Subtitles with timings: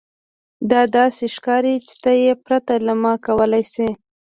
[0.71, 3.87] دا داسې ښکاري چې ته یې پرته له ما کولی شې